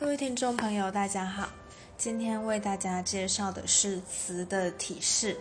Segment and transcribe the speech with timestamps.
[0.00, 1.48] 各位听众朋友，大家好。
[1.96, 5.36] 今天为大家介绍的是词的体式。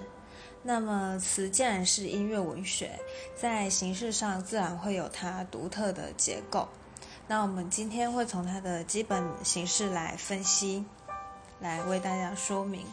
[0.64, 2.99] 那么，词既然是音乐文学，
[3.35, 6.67] 在形式上自然会有它独特的结构。
[7.28, 10.83] 那我们今天会从它的基本形式来分析，
[11.60, 12.83] 来为大家说明。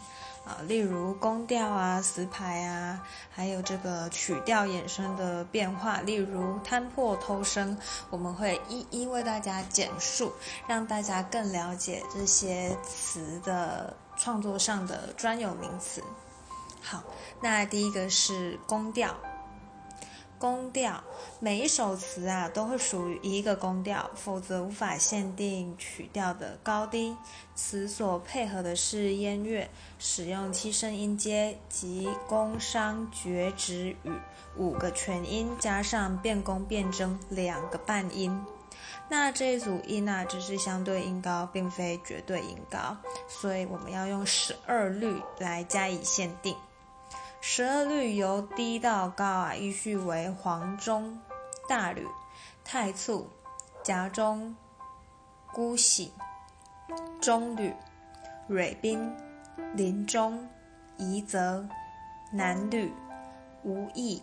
[0.45, 7.77] 啊，例如宫调啊、词牌啊，还有这个曲调衍生的变化，例如摊破偷生，
[8.11, 10.33] 我们会一一为大家简述，
[10.67, 16.03] 让大家更了解这些词的创作上的专有名词。
[16.83, 17.03] 好，
[17.41, 19.15] 那第一个是宫调。
[20.45, 21.03] 宫调，
[21.41, 27.17] 每一首词啊都会属于一个宫调，否则无法限定曲调的高低。
[27.55, 34.13] 词所配合的是音乐，使用七声音阶及宫商角徵羽
[34.59, 38.39] 五个全音，加上变宫变征两个半音。
[39.09, 42.95] 那这一组音啊，只是相对音高，并非绝对音高，
[43.29, 46.55] 所以我们要用十二律来加以限定。
[47.47, 51.21] 十二律由低到高啊，依序为黄钟、
[51.69, 52.09] 大吕、
[52.65, 53.29] 太簇、
[53.83, 54.57] 夹钟、
[55.53, 56.11] 姑喜、
[57.21, 57.75] 中吕、
[58.49, 59.13] 蕊宾、
[59.75, 60.49] 林钟、
[60.97, 61.69] 夷则、
[62.33, 62.91] 南吕、
[63.63, 64.23] 无意、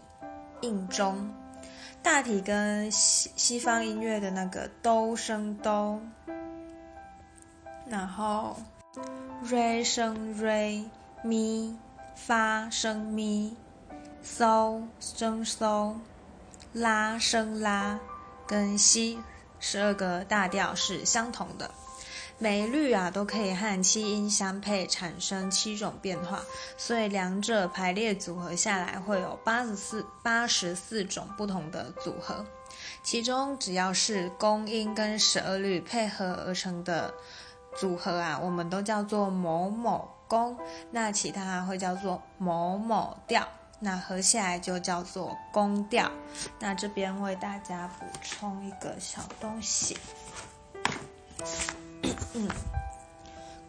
[0.62, 1.32] 应钟。
[2.02, 6.02] 大体跟西西方音乐的那个哆声哆，
[7.86, 8.58] 然后
[9.44, 10.84] 瑞升瑞
[11.24, 11.78] 咪。
[12.28, 13.58] 发声咪，
[14.24, 15.96] 嗦声嗦，
[16.72, 18.00] 拉声拉，
[18.46, 19.20] 跟西
[19.60, 21.72] 十二个大调是相同的。
[22.38, 26.42] 每律啊都可以和七音相配，产生七种变化，
[26.78, 32.46] 所以两者排列组合下来会有八十四八十四种不同的组合。
[33.02, 37.12] 其中只要是宫音跟十二律配合而成的
[37.76, 40.08] 组合啊，我们都叫做某某。
[40.32, 40.58] 宫，
[40.92, 43.46] 那其他会叫做某某调，
[43.82, 46.10] 那合起来就叫做宫调。
[46.58, 49.98] 那这边为大家补充一个小东西，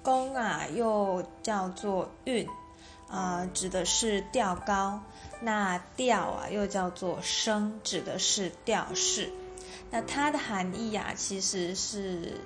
[0.04, 2.48] 宫啊又叫做韵，
[3.08, 5.00] 啊指的是调高；
[5.40, 9.32] 那调啊又叫做声，指的是调式。
[9.90, 12.40] 那它的含义啊其实是。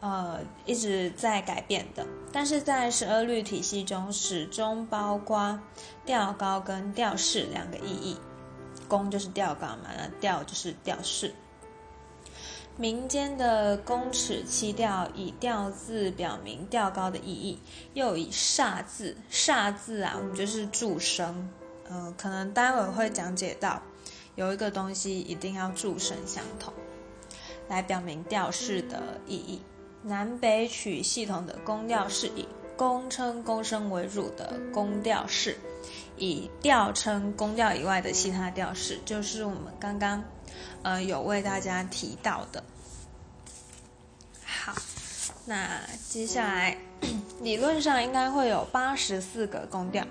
[0.00, 5.60] 呃，一直在改变的，但是在十二律体系中，始终包括
[6.06, 8.16] 调高跟调式两个意义。
[8.88, 11.32] 宫就是调高嘛，那调就是调式。
[12.76, 17.60] 民间的宫尺七调以调字表明调高的意义，
[17.92, 21.50] 又以煞字，煞字啊，我们就是助声。
[21.90, 23.82] 呃，可能待会会讲解到，
[24.34, 26.72] 有一个东西一定要助声相同，
[27.68, 29.60] 来表明调式的意义。
[30.02, 35.58] 南北曲系统的宫调是以宫称宫声为主的宫调式，
[36.16, 40.24] 以调称宫调以外的其他调式，就是我们刚刚
[40.82, 42.64] 呃有为大家提到的。
[44.42, 44.74] 好，
[45.44, 46.78] 那接下来
[47.42, 50.06] 理论上应该会有八十四个宫调，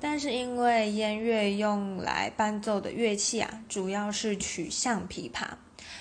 [0.00, 5.46] 但是因为音乐用来伴奏的乐器啊，主要是曲项琵琶，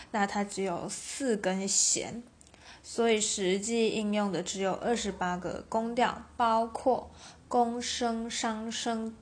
[0.09, 2.24] 那它只有四根弦。
[2.90, 7.12] 所以实际应用的只有二十八个宫调，包括
[7.50, 9.14] 宫声、商声、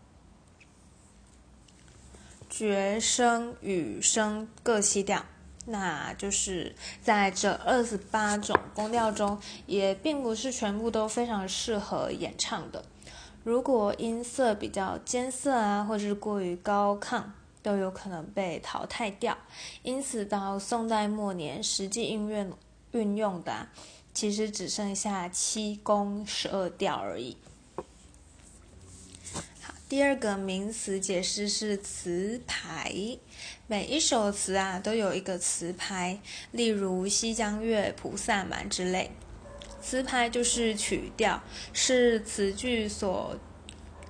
[2.48, 5.26] 角声、羽声各七调。
[5.66, 12.86] 那就是在这二十八种宫调中，也并不是全部都非常适合演唱的。
[13.44, 17.24] 如果音色比较尖涩啊，或者是过于高亢，
[17.64, 19.36] 都有可能被淘汰掉。
[19.82, 22.48] 因此，到宋代末年，实际音乐。
[22.96, 23.68] 运用的
[24.14, 27.36] 其实只剩下七宫十二调而已。
[29.62, 33.18] 好，第二个名词解释是词牌。
[33.68, 39.12] 每一首词啊都有一个词牌，例如《西江月》《菩萨蛮》之类。
[39.82, 41.44] 词牌就是曲调，
[41.74, 43.38] 是词句所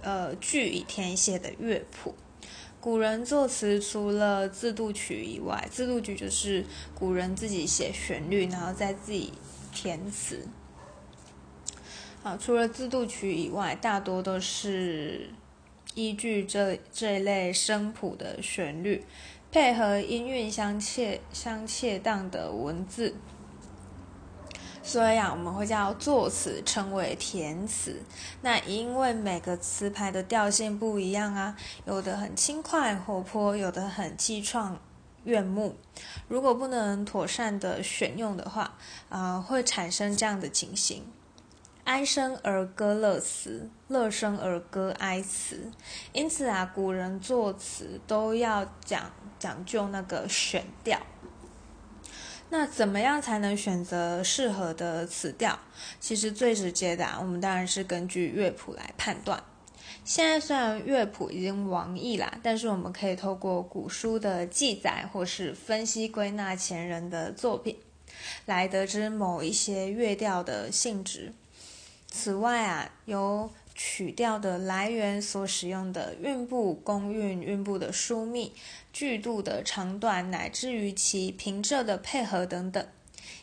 [0.01, 2.15] 呃句以填写的乐谱。
[2.85, 9.33] 古人作词除了自度曲以外，自度曲就是古人自己写旋律，然后再自己
[9.73, 10.47] 填词。
[12.21, 15.31] 好，除了自度曲以外，大多都是
[15.95, 19.03] 依据这这一类声谱的旋律，
[19.51, 23.15] 配合音韵相切相切当的文字。
[24.87, 27.99] 所以啊，我们会叫作词称为填词。
[28.41, 34.75] 那因为每个词牌的调性不一样啊，有的很轻快活泼，有的很气怆
[35.23, 35.75] 怨目。
[36.27, 38.75] 如果不能妥善的选用的话，
[39.09, 41.03] 啊，会产生这样的情形：
[41.85, 45.71] 哀声而歌乐词，乐声而歌哀词。
[46.13, 50.99] 因此啊，古人作词都要讲讲究那个选调。
[52.57, 55.59] 那怎么样才能选择适合的词调？
[55.99, 59.43] 其实最直接的，啊我们当然是根据乐谱来判断。
[60.05, 67.77] 现在虽然乐谱已经亡佚啦，但是我们可以透过古书的记载，或是分析归纳前人的作品，
[68.45, 71.33] 来得知某一些乐调的性质。
[72.07, 78.53] 此外啊，由曲调的来源所使用的韵部、公韵、韵部的疏密、
[78.93, 82.87] 句度的长短，乃至于其平仄的配合等等，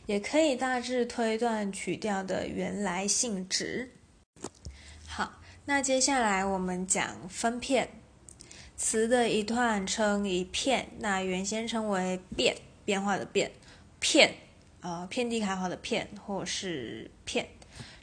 [0.06, 3.92] 也可以大致推断曲调的原来性质。
[5.06, 7.90] 好，那接下来我们讲分片。
[8.74, 13.52] 词的一段称一片，那原先称为变，变化的变，
[14.00, 14.34] 片，
[14.80, 17.46] 呃，遍地开花的片，或是片。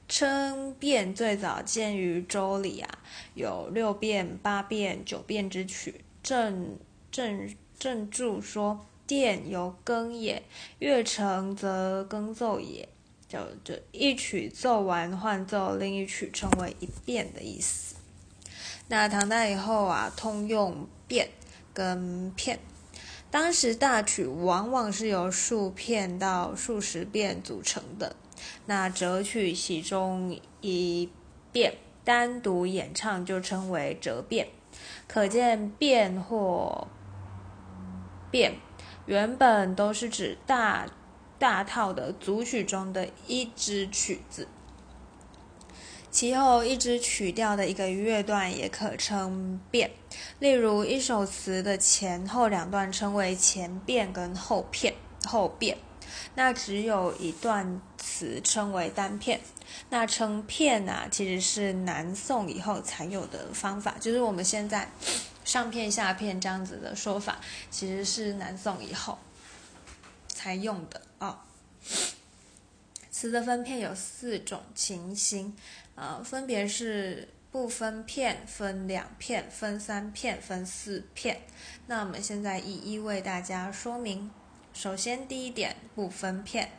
[0.09, 2.97] 称变最早见于《周礼》啊，
[3.35, 6.01] 有六变、八变、九变之曲。
[6.23, 6.77] 正
[7.11, 10.41] 正正注说：“电由更也，
[10.79, 12.89] 乐成则更奏也。”
[13.29, 17.95] 就就一曲奏完换奏另一曲，称为一变的意思。
[18.87, 21.29] 那唐代以后啊，通用变
[21.71, 22.57] 跟片。
[23.29, 28.15] 当时大曲往往是由数片到数十变组成的。
[28.65, 31.09] 那折曲其中一
[31.51, 34.47] 变单独演唱就称为折变，
[35.07, 36.87] 可见变或
[38.31, 38.53] 变
[39.05, 40.87] 原本都是指大
[41.37, 44.47] 大套的组曲中的一支曲子，
[46.11, 49.91] 其后一支曲调的一个乐段也可称变。
[50.39, 54.93] 例如一首词的前后两段称为前变跟后片
[55.25, 55.77] 后变。
[56.35, 59.39] 那只有一段词称为单片，
[59.89, 64.89] 那称片啊，其实是南宋以后才有的方法，就是我们现在
[65.43, 67.39] 上片下片这样子的说法，
[67.69, 69.17] 其实是南宋以后
[70.27, 71.45] 才用的啊。
[73.11, 75.55] 词的分片有四种情形，
[75.95, 81.41] 呃，分别是不分片、分两片、分三片、分四片。
[81.87, 84.31] 那我们现在一一为大家说明。
[84.81, 86.71] 首先，第一点不分片，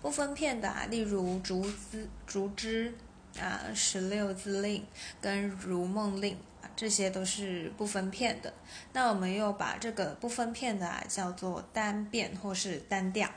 [0.00, 2.94] 不分片的啊，例如《竹枝》《竹枝》
[3.38, 4.80] 啊，《十六字令》
[5.20, 6.32] 跟《如梦令》
[6.64, 8.54] 啊，这些都是不分片的。
[8.94, 13.30] 那我们又把这个不分片的啊叫做单变或是单调。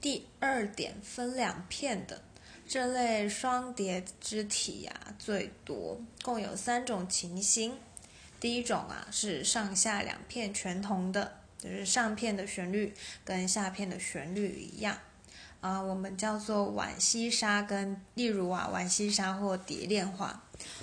[0.00, 2.22] 第二点，分两片的
[2.68, 7.76] 这类双叠之体呀最多，共有三种情形。
[8.38, 11.40] 第一种啊是上下两片全同的。
[11.58, 12.94] 就是上片的旋律
[13.24, 14.98] 跟下片的旋律一样，
[15.60, 20.42] 啊，我们叫做浣溪沙，跟例如啊浣溪沙或蝶恋花，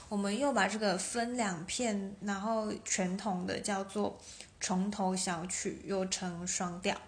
[0.09, 4.19] 我们又把这个分两片，然后全同的叫做
[4.59, 6.99] 重头小曲，又称双调。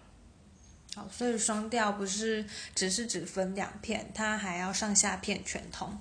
[0.94, 5.98] 好，所以双调不是只是只分两片，它还要上下片全同。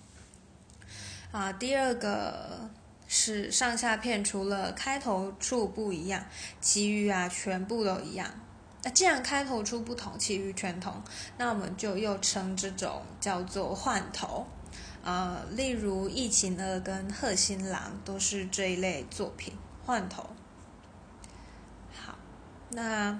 [1.31, 2.69] 啊，第二个。
[3.07, 6.25] 是上下片除了开头处不一样，
[6.59, 8.27] 其余啊全部都一样。
[8.83, 11.01] 那既然开头处不同，其余全同，
[11.37, 14.45] 那我们就又称这种叫做换头。
[15.03, 19.53] 呃，例如《忆秦二》跟《贺新郎》都是这一类作品
[19.85, 20.27] 换头。
[21.93, 22.17] 好，
[22.69, 23.19] 那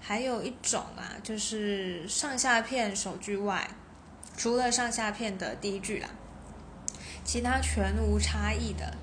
[0.00, 3.70] 还有一种啊，就是上下片首句外，
[4.36, 6.08] 除了上下片的第一句啦。
[7.26, 8.96] 其他全无差异的，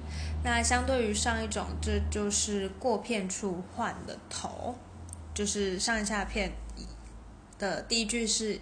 [0.46, 4.74] 那相对于上一种，这就是过片处换的头，
[5.34, 6.54] 就是上下片
[7.60, 8.62] 的第一句是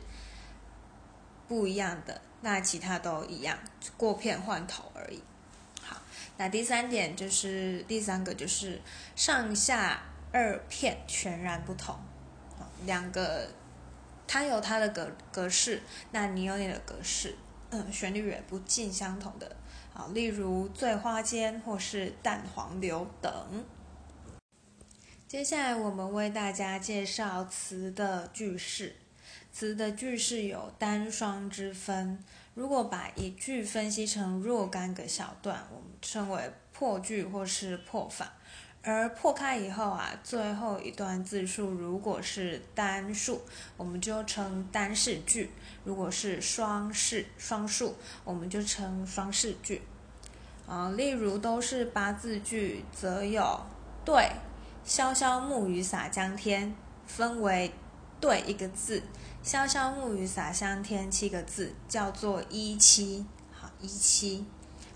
[1.48, 3.56] 不一样的，那其他都一样，
[3.96, 5.22] 过片换头而已。
[5.80, 6.02] 好，
[6.38, 8.82] 那第三点就是第三个就是
[9.16, 10.02] 上下
[10.32, 11.96] 二片全然不同，
[12.88, 13.48] 两个
[14.28, 17.36] 它有它的格格式，那你有你的格式。
[17.72, 19.56] 嗯，旋律也不尽相同的，
[19.94, 23.66] 啊，例如《醉花间》或是《淡黄流》等。
[25.26, 28.98] 接下来我们为大家介绍词的句式。
[29.54, 32.22] 词的句式有单双之分。
[32.54, 38.34] 如果把一句分析成若干个小段，我们称为破句或是破法。
[38.84, 43.40] 而破开以后啊，最后一段字数如果是单数，
[43.78, 45.48] 我们就称单式句；
[45.84, 49.84] 如果是双式双数，我们就称双式句。
[50.68, 53.62] 啊，例如都是八字句，则有
[54.04, 54.32] 对、
[54.84, 56.74] 潇潇暮雨洒江天
[57.06, 57.72] 分为
[58.20, 59.04] 对一个字，
[59.44, 63.24] 潇潇暮雨洒江天七个字叫做一七。
[63.52, 64.44] 好，一七。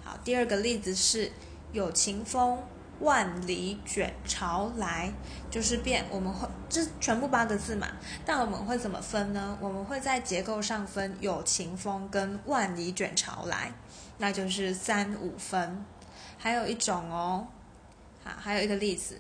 [0.04, 1.32] 好，第二个例子是
[1.72, 2.58] 有晴风
[3.00, 5.12] 万里卷潮来，
[5.52, 7.88] 就是变我们会这全部八个字嘛，
[8.26, 9.58] 但我们会怎么分呢？
[9.60, 13.74] 我们会在结构上分有晴风跟万里卷潮来，
[14.18, 15.86] 那就是三五分。
[16.38, 17.48] 还有一种哦，
[18.24, 19.20] 好，还有一个例子，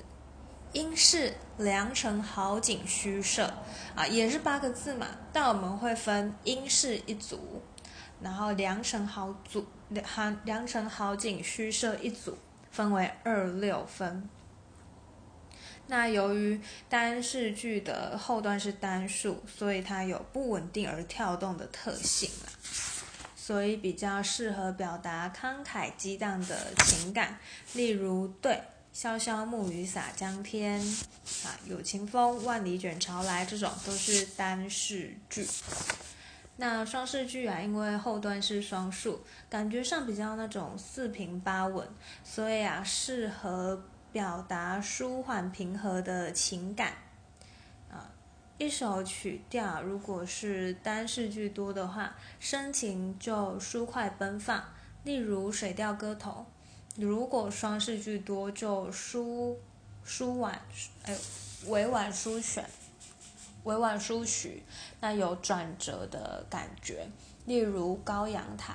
[0.73, 3.51] 应是良辰好景虚设
[3.95, 7.61] 啊，也是八个字嘛，但我们会分应是一组，
[8.21, 12.37] 然后良辰好组良良辰好景虚设一组，
[12.75, 14.27] 分为二六分。
[15.87, 22.51] 那由于单式句的后段是单数，所以它有不稳定而跳动的特性啦。
[23.37, 27.39] 所以比较适合表达慷慨激荡的情感，
[27.73, 28.59] 例如对
[28.93, 30.81] 潇潇暮雨洒江天
[31.45, 35.47] 啊，有晴风万里卷潮来这种都是单式句。
[36.57, 39.19] 那双式句啊，因为后段是双数，
[39.49, 41.87] 感觉上比较那种四平八稳，
[42.23, 46.93] 所以啊适合表达舒缓平和的情感。
[47.91, 48.09] 啊
[48.57, 54.63] 一首曲调如果是单式句多的话，深情就舒快奔放，
[55.03, 56.45] 例如《水调歌头》；
[57.01, 59.59] 如果双式句多，就舒
[60.05, 60.57] 舒婉，
[61.03, 61.13] 哎，
[61.67, 62.63] 委婉舒选，
[63.65, 64.63] 委婉舒徐，
[65.01, 67.07] 那有转折的感觉，
[67.45, 68.73] 例如《高阳台》。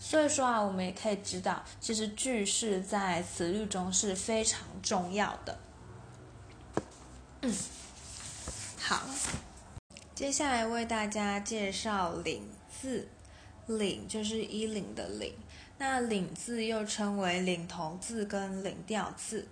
[0.00, 5.58] 所以说啊，我们也可以知道，其实句式在词律中是非常重要的。
[7.42, 7.54] 嗯。
[8.78, 9.02] 好，
[10.14, 13.06] 接下来为大家介绍领字。
[13.66, 15.32] 领就是衣领的领，
[15.78, 19.46] 那领字又称为领头字跟领调字，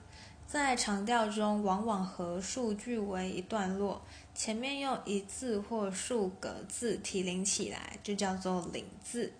[0.48, 4.02] 在长调中往往和数句为一段落，
[4.34, 9.30] 前面用一字或数个字提领起来，就叫做领字。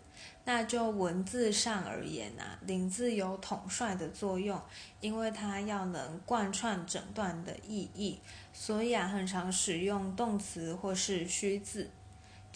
[0.45, 4.61] 那就文字上而言啊，领字有统帅的作用，
[5.01, 8.21] 因为它要能贯穿整段的意义，
[8.53, 11.89] 所以啊，很常使用动词或是虚字。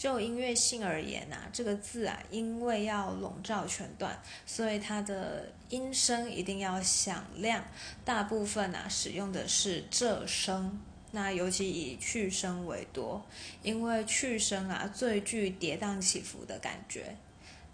[0.03, 7.65] 就音乐性而言啊，这个字啊，因为要笼罩全段，所以它的音声一定要响亮。
[8.05, 10.77] 大部分啊，使用的是仄声，
[11.13, 13.25] 那尤其以去声为多，
[13.63, 17.15] 因为去声啊最具跌宕起伏的感觉。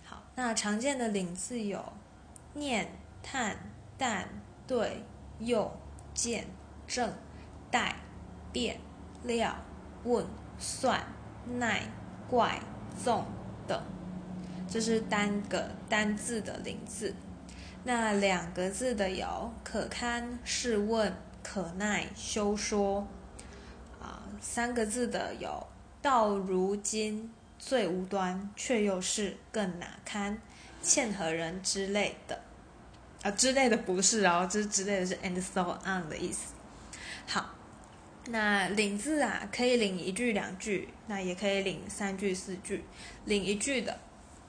[0.05, 1.83] 好那常见的领字有
[2.53, 2.93] 念、
[3.23, 3.57] 叹、
[3.97, 4.29] 但、
[4.67, 5.03] 对、
[5.39, 5.75] 又、
[6.13, 6.47] 见、
[6.87, 7.11] 正、
[7.71, 7.97] 待、
[8.53, 8.79] 变、
[9.25, 9.57] 料、
[10.05, 10.27] 问、
[10.59, 11.03] 算、
[11.59, 11.91] 奈、
[12.29, 12.61] 怪、
[13.03, 13.25] 纵
[13.67, 13.83] 等，
[14.69, 17.15] 这是单个单字的领字。
[17.85, 23.07] 那两个字的有可堪、试问、可耐、休说。
[24.01, 25.67] 啊，三个字的有
[26.01, 27.31] 到如今。
[27.61, 30.41] 最无端，却又是更哪堪，
[30.81, 32.41] 欠何人之类的，
[33.23, 36.53] 啊之类的不是哦，这之类的是 and so on 的意思。
[37.27, 37.51] 好，
[38.31, 42.85] 那领字啊，可以领一句两句，那也可以领三句四句。
[43.25, 43.99] 领一句的，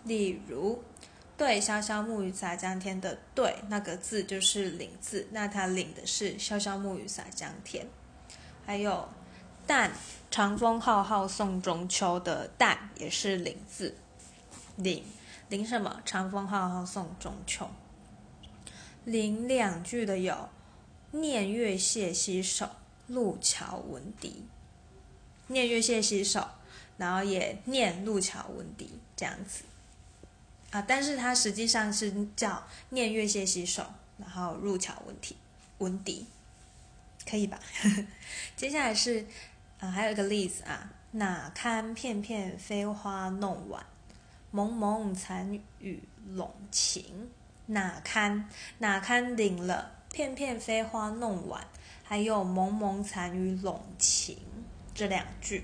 [0.04, 0.84] 例如
[1.38, 7.88] “对潇潇暮雨洒江天”的“对”那个字就是领字，那它领的是潇潇暮雨洒江天。
[8.66, 9.10] 还有。
[9.68, 9.92] 但
[10.32, 13.96] 长风浩浩送中秋的但也是领字，
[14.78, 15.04] 领
[15.48, 16.02] 领什么？
[16.04, 17.70] 长风浩浩送中秋。
[19.06, 20.50] 领两句的有
[21.12, 22.68] 念月榭西首，
[23.10, 24.46] 路桥闻笛。
[25.48, 26.48] 念月榭洗手，
[26.98, 29.66] 然后也念路桥闻笛这样子
[30.72, 33.86] 啊，但是它实际上是叫念月榭洗手，
[34.18, 35.36] 然后入桥闻笛，
[35.80, 36.26] 闻笛，
[37.30, 37.60] 可以吧？
[38.56, 39.26] 接下来是。
[39.80, 43.86] 啊，还有一个例子啊，哪堪片片飞花弄晚，
[44.52, 47.32] 蒙蒙残雨笼晴。
[47.68, 48.50] 哪堪
[48.80, 51.66] 哪堪领了片片飞花弄晚，
[52.10, 54.36] 还有蒙蒙残雨笼晴
[54.96, 55.64] 这两句。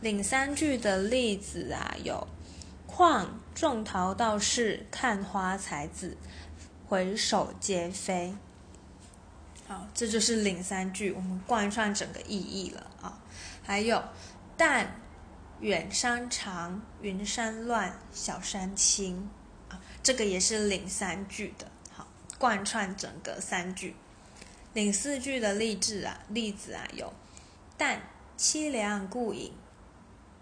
[0.00, 2.26] 领三句的例子啊，有
[2.86, 6.16] 况种桃道士看花才子，
[6.88, 8.34] 回首皆非。
[9.68, 13.20] 好，这就是领三句，我们贯穿整个意义了啊。
[13.62, 14.02] 还有，
[14.56, 14.98] 但
[15.60, 19.28] 远山长，云山乱，小山青
[19.68, 21.70] 啊，这个也是领三句的。
[21.92, 23.94] 好，贯穿整个三句。
[24.72, 27.12] 领四句的例子啊，例子啊有，
[27.76, 28.00] 但
[28.38, 29.52] 凄凉故影，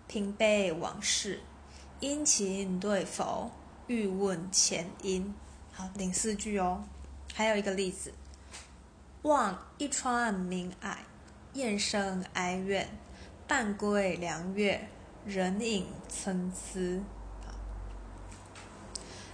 [0.06, 1.40] 平悲往事，
[2.00, 3.50] 殷勤对否，
[3.86, 5.34] 欲问前因。
[5.72, 6.84] 好，领四句哦。
[7.34, 8.12] 还有一个例子。
[9.22, 10.96] 望一川明霭，
[11.54, 12.88] 雁声哀怨，
[13.46, 14.88] 半归凉月，
[15.24, 17.02] 人影参差。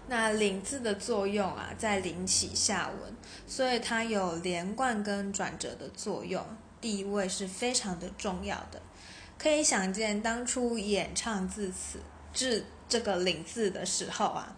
[0.06, 6.44] 那领字的作用啊，在领起下文，所以它有连贯跟转折的作用，
[6.80, 8.82] 地位是非常的重要的。
[9.38, 11.98] 可以想见，当初演唱字词
[12.32, 14.56] 至这个领字的时候啊，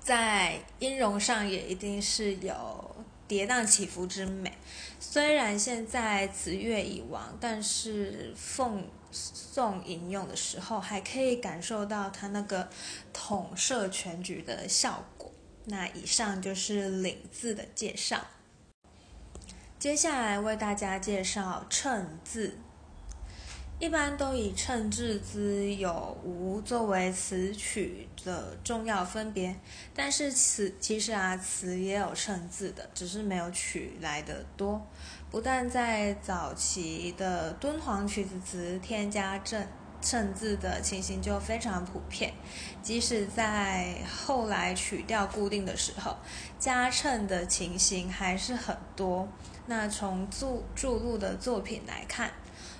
[0.00, 2.96] 在音容上也一定是有
[3.26, 4.52] 跌宕起伏之美。
[5.00, 12.68] 虽然现在词乐已亡，但是奉送引用的时候，还可以感受到它那个
[13.12, 15.32] 统摄全局的效果。
[15.66, 18.26] 那以上就是领字的介绍，
[19.78, 22.58] 接下来为大家介绍称字。
[23.80, 29.58] 一般都以称字之有无作为词曲的重要分别，
[29.92, 34.86] 但是词其实啊词也有称字的，只是没有曲来的多。
[35.34, 39.66] 不但在早期的敦煌曲子词添加正
[40.00, 42.32] 称字的情形就非常普遍，
[42.84, 46.16] 即使在后来曲调固定的时候，
[46.60, 49.26] 加称的情形还是很多。
[49.66, 52.30] 那从注注录的作品来看。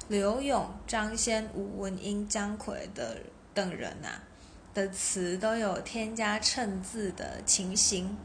[0.07, 3.17] 刘永、张先、吴文英、姜夔的
[3.53, 4.09] 等人呐
[4.73, 8.17] 的词都有添加称字的情形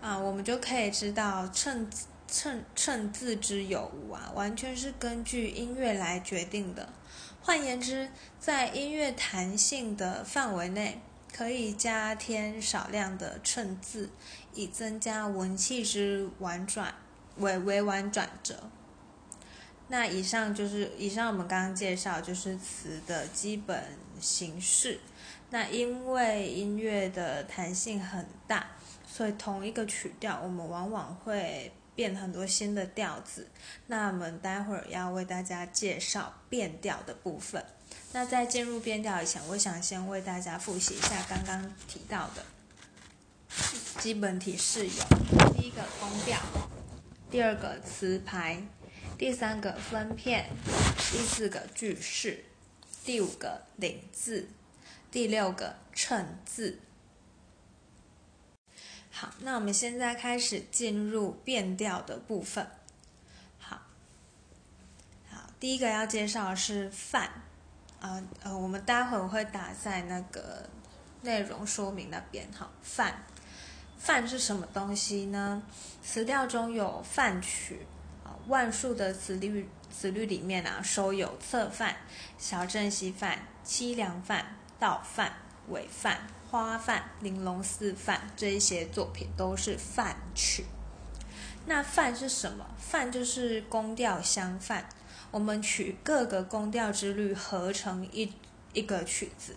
[0.00, 1.88] 啊，我们就可以知道称
[2.28, 6.90] 称称字之有无啊，完全是根据音乐来决定的。
[7.40, 11.00] 换言之，在音乐弹性的范围内，
[11.32, 14.10] 可以加添少量的称字，
[14.54, 16.94] 以增加文气之婉转、
[17.38, 18.70] 委委婉转折。
[19.88, 23.82] 那以上就是以上我们刚刚介绍就是词的基本
[24.20, 25.00] 形式。
[25.48, 28.66] 那因为音乐的弹性很大，
[29.06, 33.48] 所以同一个曲调我们往往会变很多新的调子。
[33.88, 37.64] 那我们待会儿要为大家介绍变调的部分。
[38.12, 42.44] 那在进入变调以前，我想先为大家复习一下刚刚提到的
[43.98, 44.92] 基本体式有：
[45.56, 46.38] 第一个宫调，
[47.28, 48.62] 第二个词牌。
[49.18, 50.48] 第三个分片，
[51.10, 52.44] 第四个句式，
[53.04, 54.48] 第五个领字，
[55.10, 56.78] 第六个称字。
[59.20, 62.64] 好，那我们现在开始进入变调的部分。
[63.58, 63.80] 好，
[65.28, 67.28] 好，第一个要介绍的是范，
[68.00, 70.70] 啊呃，我们待会我会打在那个
[71.22, 72.48] 内容说明那边。
[72.56, 73.24] 好，范，
[73.98, 75.60] 范是什么东西呢？
[76.00, 77.84] 词调中有范曲
[78.22, 78.38] 啊。
[78.46, 81.96] 万数的词律词律里面啊，收有侧范、
[82.38, 85.32] 小镇西范、凄凉范、倒范、
[85.70, 90.64] 尾范、花范、玲珑四范这一些作品都是范曲。
[91.66, 92.64] 那范是什么？
[92.78, 94.88] 范就是宫调相范，
[95.30, 98.32] 我们取各个宫调之律合成一
[98.72, 99.56] 一个曲子，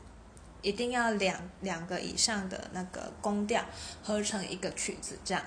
[0.61, 3.63] 一定要两两个以上的那个宫调
[4.03, 5.41] 合成一个曲子，这样。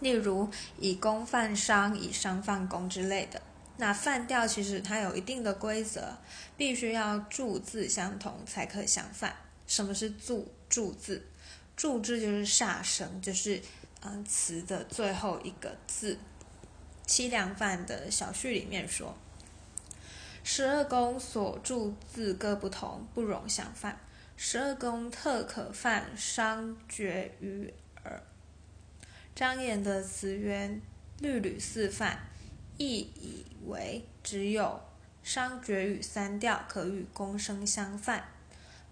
[0.00, 0.50] 例如
[0.80, 3.40] 以宫犯商，以商犯宫之类的。
[3.76, 6.18] 那犯调其实它有一定的规则，
[6.56, 9.36] 必须要注字相同才可相犯。
[9.66, 11.22] 什么是注注字？
[11.76, 13.60] 注字就是煞声，就是
[14.02, 16.18] 嗯词的最后一个字。
[17.06, 19.14] 凄凉犯的小序里面说：
[20.44, 23.98] 十二宫所注字各不同，不容相犯。
[24.36, 27.72] 十二宫特可犯商绝于
[28.04, 28.22] 耳。
[29.34, 30.80] 张炎的词源
[31.20, 32.28] 律吕四犯，
[32.76, 34.80] 亦以为只有
[35.22, 38.31] 商角与三调可与宫声相犯。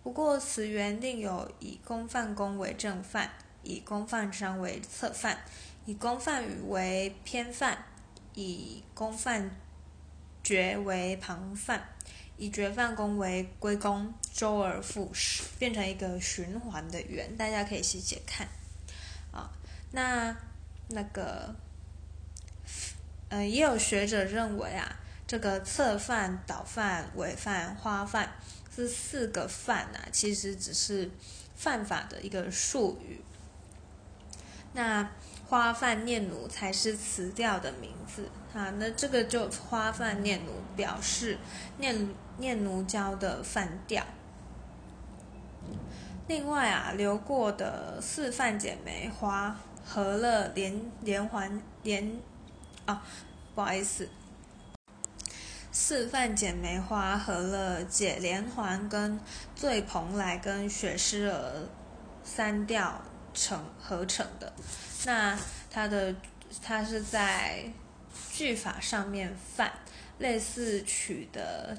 [0.02, 3.30] 不过词源另有以公犯公为正犯，
[3.62, 5.38] 以公犯商为侧犯，
[5.84, 7.84] 以公犯羽为偏犯，
[8.34, 9.50] 以公犯
[10.42, 11.86] 角为旁犯，
[12.38, 17.36] 以角犯公为归公，周而复始，变成一个循环的圆。
[17.36, 18.48] 大家可以细细看。
[19.32, 19.50] 啊
[19.92, 20.34] 那
[20.88, 21.54] 那个，
[23.28, 28.32] 呃，也有学者认为啊，这个侧范、倒范、尾范、花范
[28.80, 31.10] 这四个范啊，其实只是
[31.54, 33.20] 犯法的一个术语。
[34.72, 35.10] 那
[35.46, 38.70] 花范念奴才是词调的名字啊。
[38.78, 41.36] 那这个就花范念奴表示
[41.76, 44.02] 念念奴娇的范调。
[46.26, 49.60] 另外啊，流过的四范剪梅花。
[49.82, 52.20] 和了连连环连
[52.86, 53.02] 啊，
[53.56, 54.08] 不好意思，
[55.72, 59.18] 四范剪梅花和了解连环跟
[59.54, 61.68] 醉蓬莱跟雪狮儿
[62.24, 63.00] 三调
[63.32, 64.52] 成合成的，
[65.06, 65.38] 那
[65.70, 66.14] 它的
[66.60, 67.64] 它是在
[68.32, 69.72] 句法上面泛，
[70.18, 71.76] 类似曲的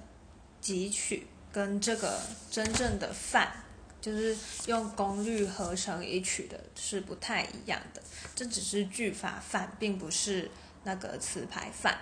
[0.62, 3.52] 几曲跟这个真正的泛，
[4.00, 4.36] 就是
[4.68, 8.02] 用功率合成一曲的，是不太一样的。
[8.34, 10.50] 这只是句法泛，并不是
[10.84, 11.98] 那个词牌泛。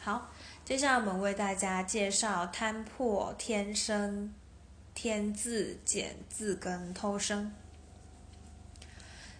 [0.00, 0.30] 好，
[0.64, 4.32] 接下来我们为大家介绍摊破、天生、
[4.94, 7.52] 天字、减字跟偷生。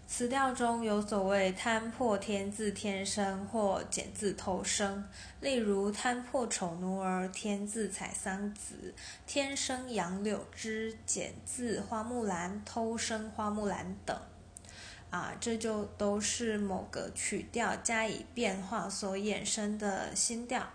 [0.09, 5.09] 词调中有所谓摊破天字天生或减字偷生，
[5.41, 8.93] 例如摊破丑奴儿，天字采桑子，
[9.25, 14.21] 天生杨柳枝，减字花木兰，偷生花木兰等。
[15.11, 20.69] 啊，这就都是某个曲调加以变化所衍生的新调。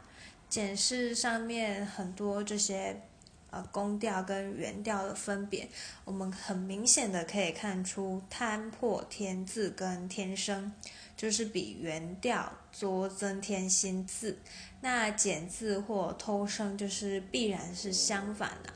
[0.49, 3.01] 检视上面很多这些。
[3.49, 5.69] 呃，宫调跟原调的分别，
[6.03, 10.69] 我们很明显的可以看出，摊破天字跟天生，
[11.15, 14.33] 就是比原调多增添新字；
[14.81, 18.73] 那减字或偷生，就是必然是相反的，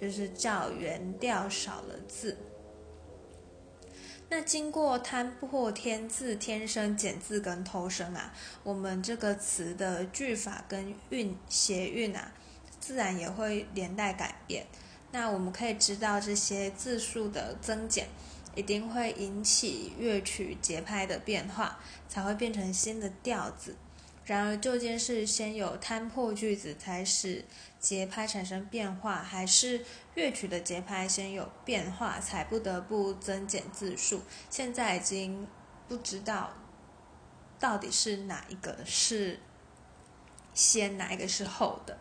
[0.00, 2.38] 就是较原调少了字。
[4.34, 12.32] 那经过摊破天字、天生、减字跟偷生啊，我们这个词的句法跟韵谐韵啊。
[12.80, 14.64] 自然也会连带改变。
[15.10, 18.08] 那我们可以知道，这些字数的增减
[18.54, 23.76] 一定会引起乐曲节拍的变化，才会变成新的调子。
[24.24, 27.44] 然而，究竟是先有摊破句子才使
[27.78, 34.20] 节拍产生变化，还是乐曲的节拍先有变化才不得不增减字数？
[34.50, 35.46] 现在已经
[35.88, 36.52] 不知道
[37.58, 39.40] 到底是哪一个是
[40.52, 41.96] 先，哪一个是后的。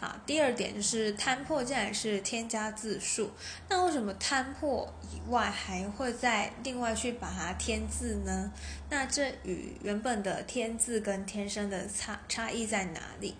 [0.00, 3.30] 好，第二点就是摊破，竟然是添加字数。
[3.68, 8.50] 那为什么摊破以外还会再另外去把它添字呢？
[8.88, 13.36] 那这与原本的添字跟天生的差差异在哪里？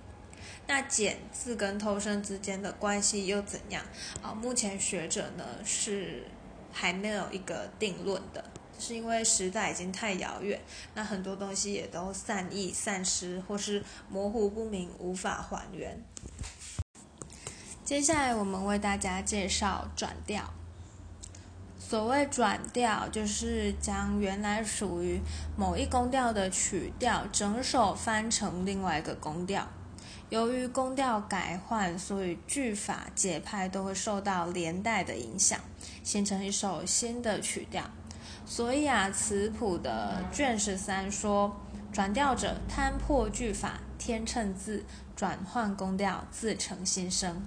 [0.71, 3.85] 那减字跟偷生之间的关系又怎样？
[4.23, 6.23] 啊，目前学者呢是
[6.73, 8.45] 还没有一个定论的，
[8.79, 10.61] 是因为时代已经太遥远，
[10.95, 16.01] 那很多东西也都散佚、散失，或是模糊不明，无法还原。
[17.85, 20.55] 接下来，我们为大家介绍转调。
[21.81, 25.21] 所谓转调，就是将原来属于
[25.57, 29.67] 某一宫调的曲调，整首翻成另外一个宫调。
[30.31, 35.59] 由于宫调改换，所以句法、节拍都会受到连带的影响，
[36.05, 37.83] 形成一首新的曲调。
[38.47, 41.57] 所以啊，词谱的卷十三说
[41.93, 44.85] ：“转调者，摊破句法，添衬字，
[45.17, 47.43] 转换宫调，自成新声。”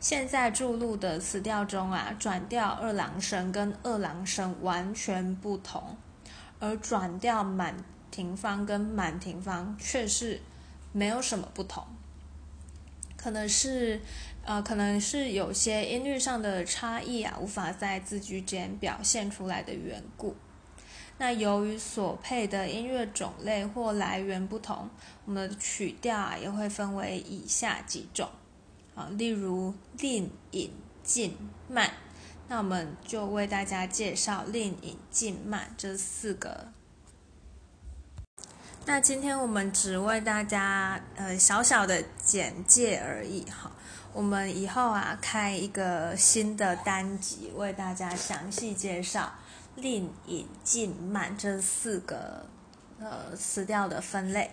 [0.00, 5.98] 现在注入的词调中啊，转调二郎声跟二郎声完全不同，
[6.60, 7.76] 而转调满
[8.10, 10.40] 庭芳跟满庭芳却是
[10.92, 11.84] 没有什么不同，
[13.26, 14.00] 可能是
[14.44, 20.36] 呃，可能是有些音律上的差异啊，无法在字句间表现出来的缘故。
[21.18, 24.88] 那由于所配的音乐种类或来源不同，
[25.24, 28.28] 我们的曲调啊也会分为以下几种。
[28.94, 30.70] 啊，例如令、引、
[31.02, 31.36] 进、
[31.68, 31.90] 慢，
[32.46, 36.68] 那我们就为大家介绍令、引、进、慢这四个。
[38.88, 43.68] 那今天我们只为大家呃小小的简介而已哈，
[44.12, 49.32] 我们以后啊开一个新的单集，为大家详细介绍
[49.74, 52.46] 令、引、进、慢这四个
[53.00, 54.52] 呃词调的分类。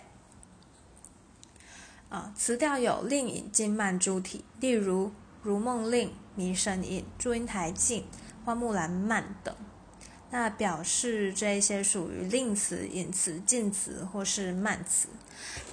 [2.08, 5.06] 啊，词调有令、引、进、慢诸体，例如
[5.42, 8.02] 《如梦令》《迷神引》《祝英台进》
[8.44, 9.54] 《花木兰慢》等。
[10.30, 15.08] 那表示这一些属于令词、引词、进词或是慢词。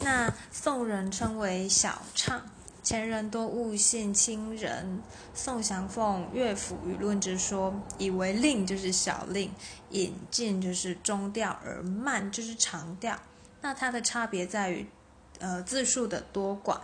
[0.02, 2.42] 那宋人称为小唱，
[2.84, 5.02] 前人多误信亲人
[5.34, 9.52] 宋祥凤乐府舆论之说，以为令就是小令，
[9.90, 13.18] 引进就是中调，而慢就是长调。
[13.62, 14.86] 那它的差别在于。
[15.40, 16.80] 呃，字数的多寡，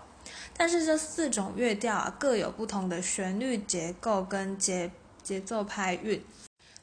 [0.57, 4.89] 但是这四种乐调啊，各有不同的旋律结构跟节
[5.21, 6.19] 节奏拍韵，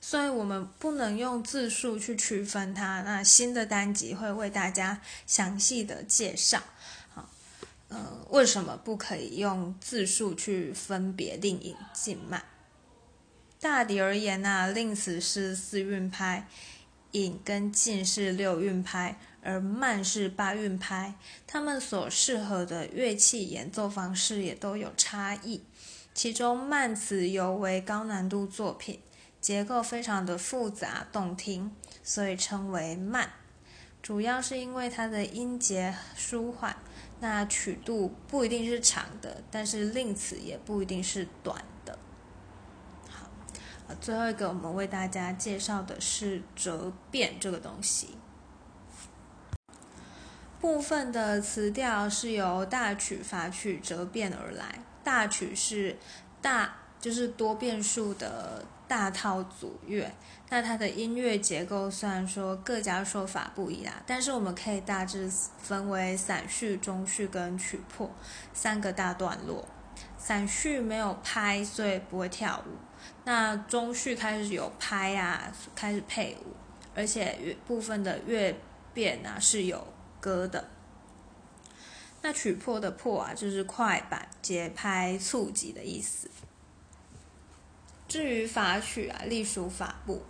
[0.06, 3.00] 所以我们不能用字数去区分它。
[3.06, 6.62] 那新的单集会为大家详细的介绍，
[7.14, 7.30] 好，
[7.88, 12.44] 呃，为什么不可以用字数去分别令引进慢？
[13.58, 16.46] 大抵而言呢，令词是四韵拍，
[17.12, 19.18] 引跟进是六韵拍。
[19.42, 21.14] 而慢是八韵拍，
[21.46, 25.62] 它们所适合的乐器演奏方式也都有差异。
[26.14, 29.00] 其中慢词尤为高难度作品，
[29.44, 31.70] 结构非常的复杂动听，
[32.02, 33.28] 所以称为慢。
[34.00, 36.74] 主要是因为它的音节舒缓，
[37.20, 41.98] 那曲度不一定是长的，但是令词也不一定是短的。
[43.10, 43.28] 好，
[44.00, 48.16] 最后一个我们为大家介绍的是折变这个东西。
[50.58, 54.78] 部分的词调是由大曲、法曲折变而来。
[55.02, 55.98] 大曲是
[56.40, 60.10] 大，就是多变数的大套组乐。
[60.50, 68.10] 那它的音乐结构虽然说各家说法不一啦，但是我们可以大致分为散序、中序跟曲破
[68.52, 69.66] 三个大段落。
[70.18, 72.70] 散序没有拍，所以不会跳舞。
[73.24, 76.54] 那中序开始有拍啊，开始配舞，
[76.94, 78.54] 而且部分的乐
[78.92, 79.86] 变啊是有。
[80.20, 80.70] 歌的，
[82.22, 86.30] 那曲破的破啊，就是快板、节拍、促急的意思。
[88.14, 90.22] 至于法曲啊，隶属法部，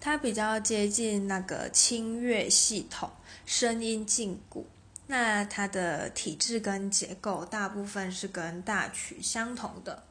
[0.00, 3.10] 它比较接近那个清乐系统，
[3.44, 4.64] 声音禁锢。
[5.08, 10.04] 那它的体质跟结构大部分是跟大曲相同的，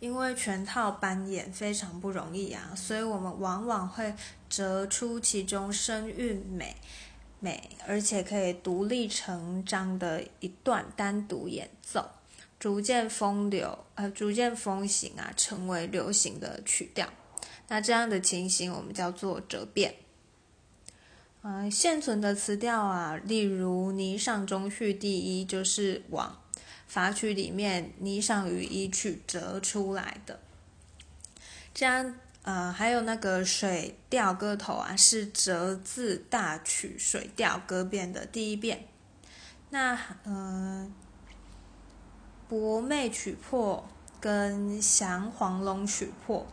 [0.00, 4.12] 因为全套扮演非常不容易啊，所以我们往往会。
[4.48, 6.74] 折出其中声韵美
[7.38, 12.10] 美，而且可以独立成章的一段单独演奏，
[12.58, 17.08] 逐渐风流呃，逐渐风行啊，成为流行的曲调。
[17.68, 19.94] 那这样的情形我们叫做折变。
[21.42, 26.40] 嗯，现存的词调啊，例如霓裳中序第一，就是往
[26.86, 30.40] 法曲里面霓裳羽衣曲折出来的，
[31.72, 32.14] 这样。
[32.42, 38.86] 呃，还有那个水调歌头啊，是折自大曲水调歌变的第一遍。
[39.68, 40.90] 那嗯，
[42.48, 43.86] 博媚曲破
[44.20, 46.46] 跟降黄龙曲破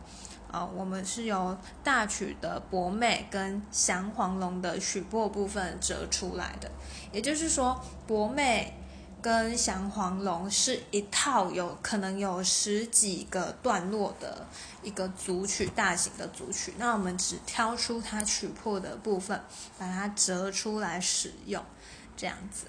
[0.50, 6.70] 啊，我们是由大曲的博媚跟降黄龙的曲破部分折出来的。
[7.12, 8.72] 也就是说，博媚。
[9.22, 14.46] 跟降黄龙是一套有可能有十几个段落的
[14.84, 16.74] 一个组曲，大型的组曲。
[16.78, 19.42] 那我们只挑出它曲破的部分，
[19.78, 21.60] 把它折出来使用，
[22.16, 22.66] 这样子。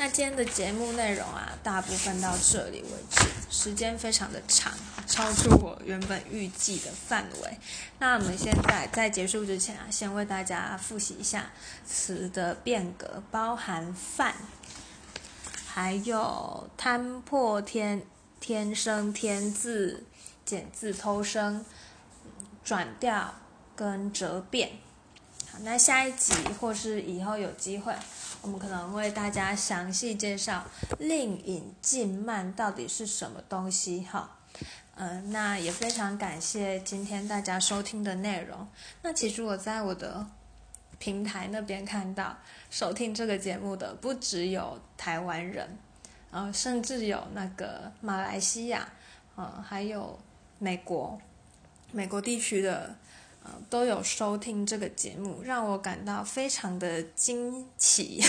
[0.00, 4.72] 那今天的节目内容啊，大部分到这里为止，时间非常的长，
[5.08, 7.58] 超出我原本预计的范围。
[7.98, 11.50] 那我们现在在结束之前啊，先为大家复习一下
[11.84, 14.36] 词的变革，包含范。
[15.66, 18.00] 还有摊破天
[18.38, 20.04] 天生天字
[20.44, 21.64] 减字偷生
[22.64, 23.34] 转调
[23.74, 24.70] 跟折变。
[25.50, 27.92] 好，那下一集或是以后有机会，
[28.42, 30.64] 我们可能为大家详细介绍
[30.98, 34.00] 令引进慢到底是什么东西。
[34.00, 34.38] 哈，
[34.96, 38.66] 嗯，那也非常感谢今天大家收听的内容。
[39.02, 40.26] 那其实我在我的。
[41.00, 42.36] 平台那边看到
[42.70, 45.78] 收听这个节目的不只有台湾人，
[46.32, 48.88] 呃，甚至有那个马来西亚，
[49.36, 50.18] 呃，还有
[50.58, 51.16] 美国，
[51.92, 52.96] 美国地区的，
[53.70, 58.20] 都有收听这个节目，让我感到非常的惊奇，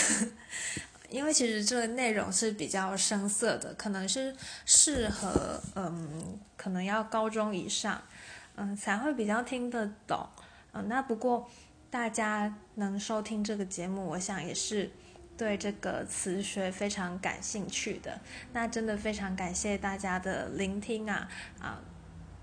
[1.09, 8.01] 因为其实这个内容是比较生涩的，可能是适合，嗯，可能要高中以上，
[8.55, 10.27] 嗯，才会比较听得懂，
[10.73, 11.49] 嗯，那不过。
[11.91, 14.91] 大家能收听这个节目，我想也是
[15.35, 18.21] 对这个词学非常感兴趣的。
[18.53, 21.27] 那真的非常感谢大家的聆听啊
[21.59, 21.81] 啊，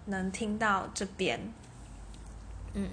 [0.06, 1.38] 能听到这边，
[2.78, 2.90] 嗯，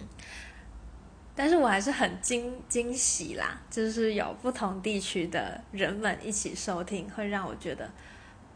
[1.35, 7.91] 但是我还是很惊惊喜啦，就是有不同地区的人们一起收听，会让我觉得，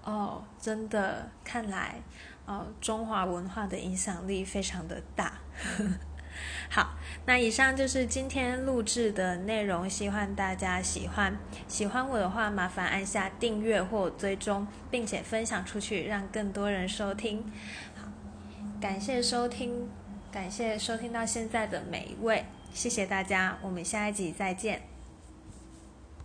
[0.04, 2.02] 哦，真的看来，
[2.46, 5.34] 哦，中华文化的影响力非常的大。
[6.70, 11.36] 好，那以上就是今天录制的内容，希望大家喜欢。
[11.68, 17.44] 喜欢我的话，麻烦按下订阅或追踪，并且分享出去，让更多人收听。
[17.96, 18.08] 好，
[18.80, 19.90] 感谢收听，
[20.38, 24.80] 感谢收听到现在的每一位，谢谢大家，我们下一集再见。